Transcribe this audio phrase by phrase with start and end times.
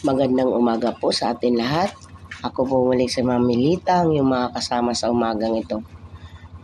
[0.00, 1.92] Magandang umaga po sa atin lahat.
[2.40, 5.84] Ako po muli si Mami Litang, yung mga kasama sa umagang ito.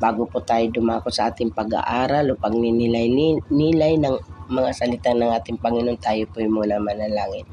[0.01, 4.17] Bago po tayo dumako sa ating pag-aaral o pagninilay-nilay ng
[4.49, 7.45] mga salita ng ating Panginoon, tayo po yung muna manalangin.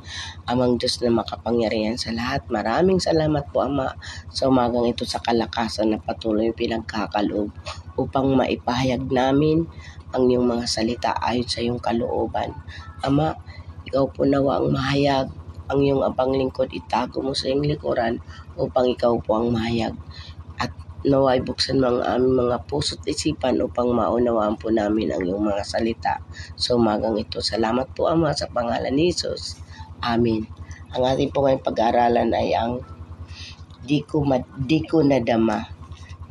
[0.47, 3.91] Amang Diyos na makapangyarihan sa lahat, maraming salamat po Ama
[4.31, 7.51] sa umagang ito sa kalakasan na patuloy pinagkakaloob
[7.99, 9.67] upang maipahayag namin
[10.15, 12.55] ang iyong mga salita ayon sa iyong kalooban.
[13.03, 13.35] Ama,
[13.83, 15.42] ikaw po nawa ang mahayag,
[15.73, 18.21] ang iyong abang lingkod itago mo sa iyong likuran
[18.53, 19.97] upang ikaw po ang mahayag.
[20.61, 20.69] At
[21.01, 25.65] naway buksan mo ang aming mga puso't isipan upang maunawaan po namin ang iyong mga
[25.65, 26.21] salita.
[26.53, 29.57] Sa umagang ito, salamat po Ama sa pangalan ni Jesus.
[30.05, 30.45] Amen.
[30.93, 32.85] Ang ating po ngayong pag-aaralan ay ang
[33.81, 35.73] di ko, ma- di ko nadama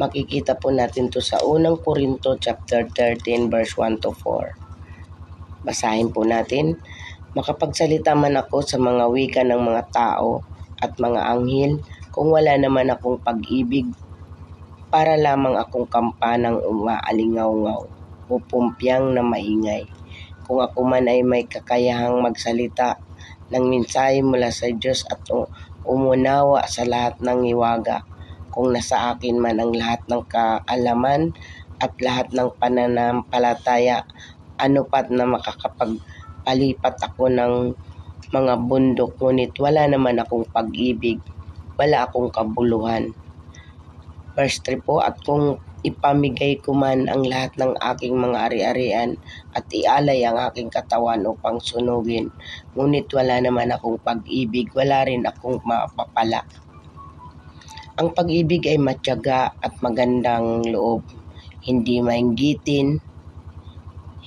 [0.00, 5.66] makikita po natin to sa unang Korinto chapter 13 verse 1 to 4.
[5.66, 6.80] Basahin po natin.
[7.32, 10.44] Makapagsalita man ako sa mga wika ng mga tao
[10.76, 11.80] at mga anghel
[12.12, 13.88] kung wala naman akong pag-ibig
[14.92, 17.82] para lamang akong kampanang umaalingaw-ngaw
[18.28, 19.88] o pumpyang na maingay.
[20.44, 23.00] Kung ako man ay may kakayahang magsalita
[23.48, 25.24] ng mensahe mula sa Diyos at
[25.88, 28.04] umunawa sa lahat ng iwaga,
[28.52, 31.32] kung nasa akin man ang lahat ng kaalaman
[31.80, 34.04] at lahat ng pananampalataya,
[34.60, 35.24] ano pat na
[36.42, 37.54] makakapagpalipat ako ng
[38.32, 41.20] mga bundok, ngunit wala naman akong pag-ibig,
[41.78, 43.14] wala akong kabuluhan.
[44.34, 49.10] Verse 3 po, at kung ipamigay ko man ang lahat ng aking mga ari-arian
[49.52, 52.32] at ialay ang aking katawan upang sunugin,
[52.72, 56.46] ngunit wala naman akong pag-ibig, wala rin akong mapapala.
[58.00, 61.04] Ang pag-ibig ay matyaga at magandang loob,
[61.60, 62.96] hindi mainggitin,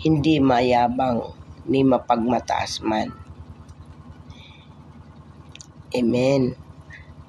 [0.06, 1.34] hindi mayabang,
[1.66, 3.10] ni mapagmataas man.
[5.96, 6.54] Amen.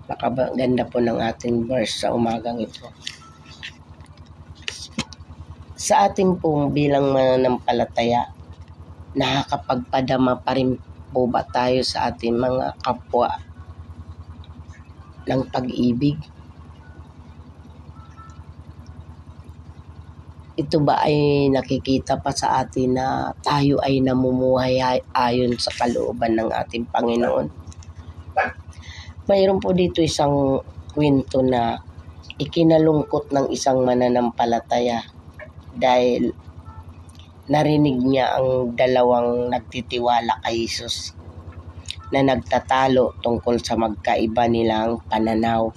[0.07, 2.87] Nakaganda po ng ating verse sa umagang ito.
[5.77, 8.31] Sa ating pong bilang mananampalataya,
[9.15, 10.79] nakakapagpadama pa rin
[11.15, 13.39] po ba tayo sa ating mga kapwa
[15.27, 16.19] ng pag-ibig?
[20.57, 24.81] Ito ba ay nakikita pa sa atin na tayo ay namumuhay
[25.13, 27.47] ayon sa kalooban ng ating Panginoon?
[29.29, 30.65] Mayroon po dito isang
[30.97, 31.77] kwento na
[32.41, 35.05] ikinalungkot ng isang mananampalataya
[35.77, 36.33] dahil
[37.53, 41.13] narinig niya ang dalawang nagtitiwala kay Jesus
[42.17, 45.69] na nagtatalo tungkol sa magkaiba nilang pananaw.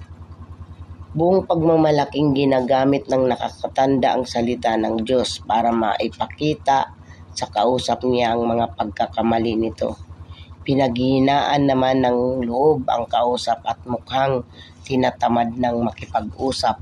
[1.09, 6.94] Buong pagmamalaking ginagamit ng nakakatanda ang salita ng Diyos para maipakita
[7.34, 9.98] sa kausap niya ang mga pagkakamali nito.
[10.62, 14.46] Pinaghihinaan naman ng loob ang kausap at mukhang
[14.86, 16.78] tinatamad ng makipag-usap.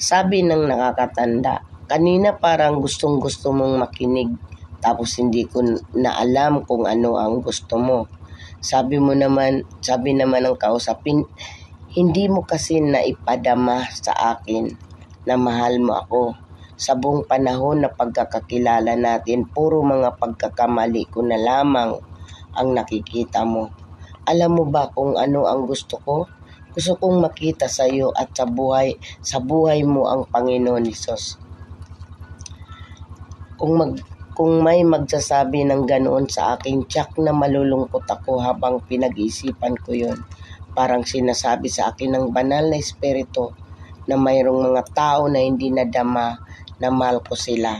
[0.00, 4.32] Sabi ng nakakatanda, kanina parang gustong gusto mong makinig
[4.80, 5.60] tapos hindi ko
[5.92, 8.08] na alam kung ano ang gusto mo.
[8.64, 11.28] Sabi mo naman, sabi naman ng kausapin,
[11.92, 14.72] hindi mo kasi naipadama sa akin
[15.28, 16.32] na mahal mo ako.
[16.72, 22.00] Sa buong panahon na pagkakakilala natin, puro mga pagkakamali ko na lamang
[22.56, 23.68] ang nakikita mo.
[24.24, 26.24] Alam mo ba kung ano ang gusto ko?
[26.72, 31.36] Gusto kong makita sa iyo at sa buhay, sa buhay mo ang Panginoon Hesus.
[33.60, 34.00] Kung mag
[34.32, 40.16] kung may magsasabi ng ganoon sa akin, tsak na malulungkot ako habang pinag-iisipan ko yon.
[40.72, 43.52] Parang sinasabi sa akin ng banal na espiritu
[44.08, 46.40] na mayroong mga tao na hindi nadama
[46.80, 47.76] na mahal ko sila.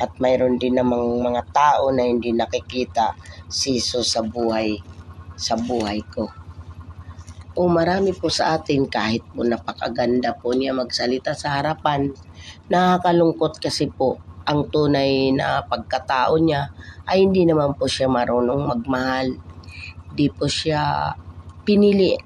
[0.00, 3.12] At mayroon din namang mga tao na hindi nakikita
[3.50, 4.80] siso sa buhay,
[5.36, 6.24] sa buhay ko.
[7.58, 12.08] O marami po sa atin kahit po napakaganda po niya magsalita sa harapan,
[12.72, 16.72] nakakalungkot kasi po ang tunay na pagkatao niya
[17.04, 19.36] ay hindi naman po siya marunong magmahal.
[20.14, 21.12] Di po siya
[21.66, 22.16] pinili,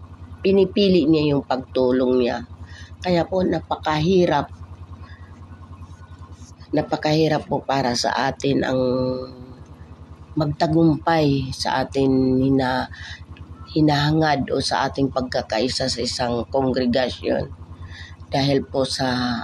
[0.45, 2.45] pinipili niya yung pagtulong niya.
[3.01, 4.53] Kaya po napakahirap
[6.75, 8.81] napakahirap po para sa atin ang
[10.35, 12.91] magtagumpay sa atin hina,
[13.71, 17.47] hinahangad o sa ating pagkakaisa sa isang kongregasyon
[18.35, 19.39] dahil po sa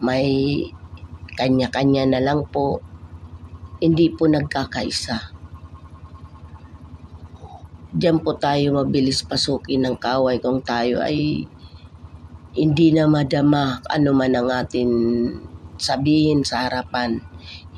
[0.00, 0.64] may
[1.36, 2.80] kanya-kanya na lang po,
[3.84, 5.35] hindi po nagkakaisa.
[7.96, 11.48] Diyan po tayo mabilis pasukin ng kaway kung tayo ay
[12.52, 14.90] hindi na madama ano man ang atin
[15.80, 17.24] sabihin sa harapan.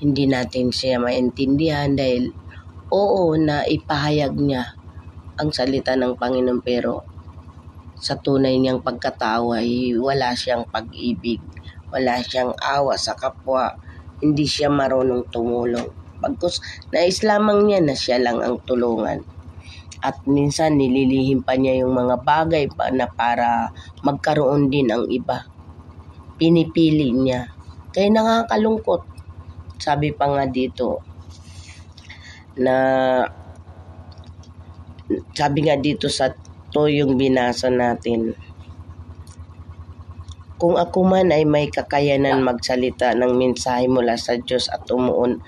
[0.03, 2.35] Hindi natin siya maintindihan dahil
[2.91, 4.75] oo na ipahayag niya
[5.38, 7.06] ang salita ng Panginoon pero
[7.94, 11.38] sa tunay niyang pagkatao ay wala siyang pag-ibig,
[11.94, 13.79] wala siyang awa sa kapwa,
[14.19, 15.94] hindi siya marunong tumulong.
[16.19, 16.59] Pagkus
[16.91, 19.38] nais lamang niya na siya lang ang tulungan.
[19.99, 23.75] At minsan nililihim pa niya yung mga bagay pa na para
[24.06, 25.47] magkaroon din ang iba.
[26.39, 27.50] Pinipili niya.
[27.91, 29.03] Kaya nakakalungkot.
[29.79, 31.03] Sabi pa nga dito
[32.59, 32.75] na
[35.33, 36.35] sabi nga dito sa
[36.69, 38.37] to yung binasa natin.
[40.59, 45.39] Kung ako man ay may kakayanan magsalita ng mensahe mula sa Diyos at umuun,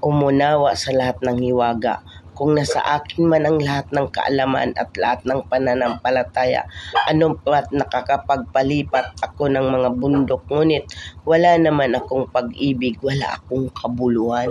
[0.00, 2.00] umunawa sa lahat ng hiwaga,
[2.34, 6.66] kung nasa akin man ang lahat ng kaalaman at lahat ng pananampalataya,
[7.06, 10.90] anong pat nakakapagpalipat ako ng mga bundok, ngunit
[11.22, 14.50] wala naman akong pag-ibig, wala akong kabuluhan.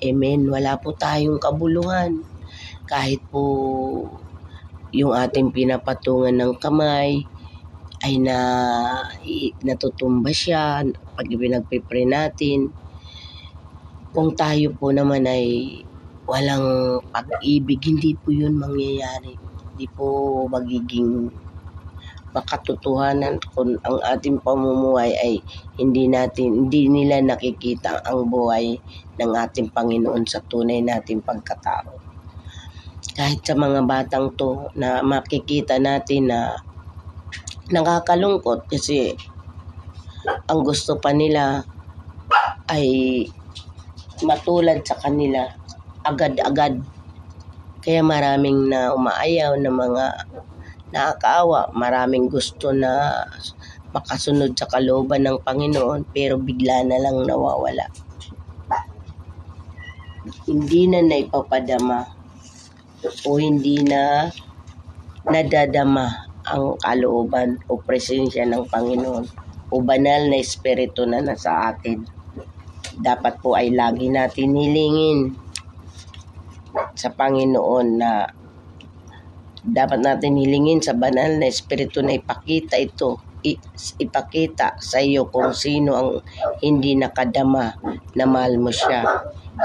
[0.00, 0.48] Amen.
[0.48, 2.24] Wala po tayong kabuluhan.
[2.88, 3.44] Kahit po
[4.96, 7.20] yung ating pinapatungan ng kamay
[8.00, 8.38] ay na
[9.60, 12.72] natutumba siya pag pinagpipre natin.
[14.10, 15.78] Kung tayo po naman ay
[16.26, 19.38] walang pag-ibig, hindi po yun mangyayari.
[19.70, 20.06] Hindi po
[20.50, 21.30] magiging
[22.34, 25.34] makatotohanan kung ang ating pamumuhay ay
[25.78, 28.78] hindi natin hindi nila nakikita ang buhay
[29.18, 31.94] ng ating Panginoon sa tunay nating pagkatao.
[33.14, 36.58] Kahit sa mga batang to na makikita natin na
[37.70, 39.14] nakakalungkot kasi
[40.46, 41.66] ang gusto pa nila
[42.70, 42.86] ay
[44.24, 45.48] matulad sa kanila
[46.04, 46.80] agad-agad.
[47.80, 50.06] Kaya maraming na umaayaw na mga
[50.92, 51.72] nakakaawa.
[51.72, 53.24] Maraming gusto na
[53.90, 57.88] makasunod sa kalooban ng Panginoon pero bigla na lang nawawala.
[60.46, 62.06] Hindi na naipapadama
[63.24, 64.28] o hindi na
[65.24, 69.24] nadadama ang kalooban o presensya ng Panginoon
[69.70, 72.19] o banal na espiritu na nasa atin.
[73.00, 75.18] Dapat po ay lagi natin hilingin
[77.00, 78.10] sa Panginoon na
[79.64, 83.10] dapat natin hilingin sa banal na espiritu na ipakita ito
[84.04, 86.10] ipakita sa iyo kung sino ang
[86.60, 87.72] hindi nakadama
[88.12, 89.00] na mahal mo siya.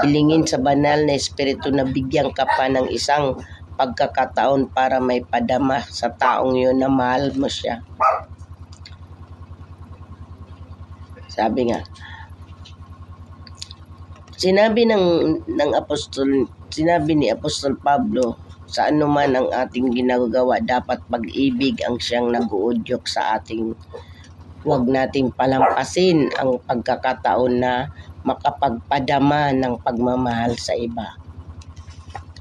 [0.00, 3.36] Hilingin sa banal na espiritu na bigyan ka pa ng isang
[3.76, 7.84] pagkakataon para may padama sa taong yun na mahal mo siya.
[11.28, 11.84] Sabi nga,
[14.36, 15.04] sinabi ng,
[15.48, 18.36] ng apostol, sinabi ni Apostol Pablo
[18.66, 23.72] sa anuman ang ating ginagawa, dapat pag-ibig ang siyang nag-uudyok sa ating
[24.66, 27.86] huwag nating palampasin ang pagkakataon na
[28.26, 31.14] makapagpadama ng pagmamahal sa iba.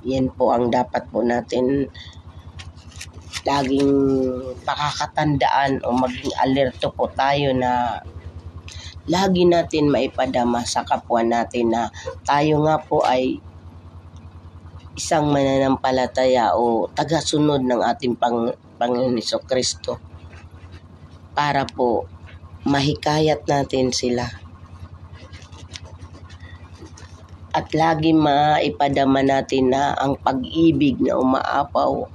[0.01, 1.85] Yan po ang dapat po natin
[3.45, 3.93] laging
[4.65, 8.01] pakakatandaan o maging alerto po tayo na
[9.05, 11.93] lagi natin maipadama sa kapwa natin na
[12.25, 13.37] tayo nga po ay
[14.97, 18.49] isang mananampalataya o tagasunod ng ating Pang
[18.81, 20.01] Panginoon Kristo
[21.37, 22.07] para po
[22.65, 24.25] mahikayat natin sila.
[27.55, 32.09] At lagi maipadama natin na ang pag-ibig na umaapaw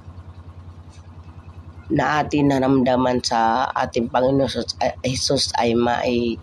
[1.91, 4.47] na atin naramdaman sa ating Panginoon
[5.01, 6.35] Jesus ay mai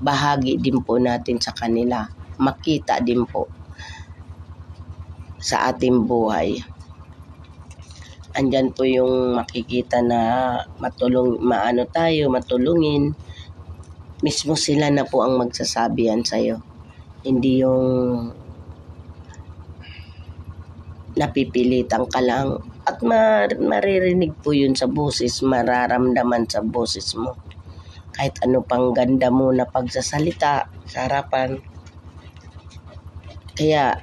[0.00, 2.08] bahagi din po natin sa kanila.
[2.40, 3.46] Makita din po
[5.38, 6.56] sa ating buhay.
[8.34, 10.20] Andyan po yung makikita na
[10.82, 13.14] matulong, maano tayo, matulungin.
[14.24, 16.58] Mismo sila na po ang magsasabi yan sa'yo.
[17.22, 17.84] Hindi yung
[21.14, 22.58] napipilitan ka lang.
[22.84, 27.38] At mar- maririnig po yun sa boses, mararamdaman sa boses mo.
[28.14, 31.58] Kahit ano pang ganda mo na pagsasalita sa harapan.
[33.54, 33.98] Kaya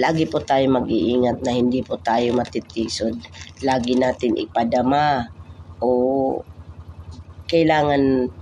[0.00, 3.16] lagi po tayo mag-iingat na hindi po tayo matitisod.
[3.60, 5.28] Lagi natin ipadama
[5.84, 5.90] o
[7.50, 8.32] kailangan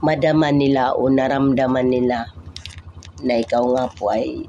[0.00, 2.30] madama nila o naramdaman nila
[3.20, 4.48] na ikaw nga po ay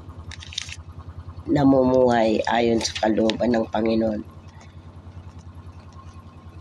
[1.50, 4.31] namumuhay ayon sa kalooban ng Panginoon.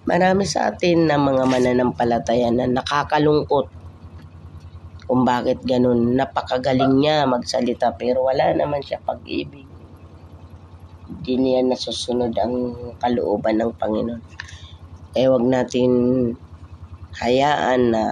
[0.01, 3.70] Marami sa atin na mga mananampalataya na nakakalungkot
[5.05, 6.17] kung bakit ganun.
[6.17, 9.70] Napakagaling niya magsalita pero wala naman siya pag-ibig.
[11.05, 12.55] Hindi niya nasusunod ang
[12.98, 14.24] kalooban ng Panginoon.
[15.13, 15.91] Eh wag natin
[17.22, 18.03] hayaan na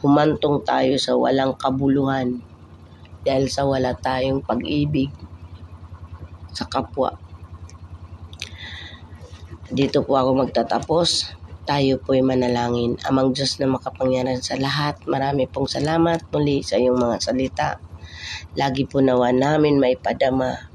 [0.00, 2.40] humantong tayo sa walang kabuluhan
[3.20, 5.12] dahil sa wala tayong pag-ibig.
[6.52, 7.16] sa kapwa.
[9.72, 11.32] Dito po ako magtatapos.
[11.64, 13.00] Tayo po ay manalangin.
[13.08, 17.80] Amang Diyos na makapangyarihan sa lahat, marami pong salamat muli sa iyong mga salita.
[18.52, 20.68] Lagi po nawa namin maipadama.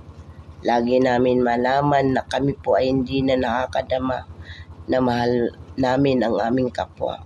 [0.65, 4.25] Lagi namin malaman na kami po ay hindi na nakakadama
[4.89, 7.21] na mahal namin ang aming kapwa.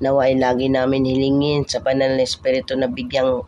[0.00, 3.44] Nawa ay lagi namin hilingin sa banal na Espiritu na bigyang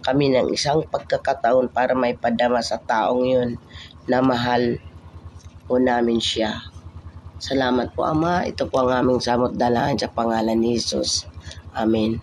[0.00, 3.60] kami ng isang pagkakataon para may padama sa taong yun
[4.08, 4.80] na mahal
[5.70, 6.66] po namin siya.
[7.38, 8.42] Salamat po Ama.
[8.42, 11.30] Ito po ang aming samot dalaan sa pangalan ni Jesus.
[11.78, 12.18] Amen.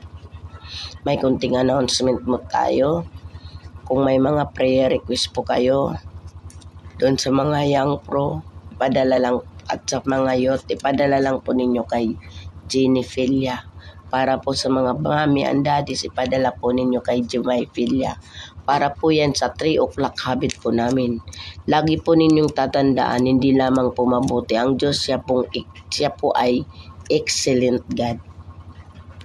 [1.07, 3.07] May kunting announcement mo tayo.
[3.87, 5.95] Kung may mga prayer request po kayo,
[6.99, 8.43] doon sa mga young pro,
[8.75, 9.39] ipadala lang
[9.71, 12.19] at sa mga youth, ipadala lang po ninyo kay
[12.67, 13.63] Jenny Filia.
[14.11, 18.19] Para po sa mga mami and daddies, ipadala po ninyo kay Jumay Filia.
[18.67, 21.23] Para po yan sa 3 o'clock habit po namin.
[21.71, 25.47] Lagi po ninyong tatandaan, hindi lamang po mabuti ang Diyos, siya, pong,
[25.87, 26.67] siya po ay
[27.07, 28.36] excellent God.